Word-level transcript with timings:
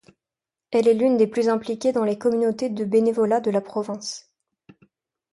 Elle 0.71 0.87
est 0.87 0.95
l'une 0.95 1.15
des 1.17 1.27
plus 1.27 1.47
impliquée 1.47 1.91
dans 1.91 2.03
les 2.03 2.17
communautés 2.17 2.69
de 2.69 2.85
bénévolat 2.85 3.39
de 3.39 3.51
la 3.51 3.61
province. 3.61 4.31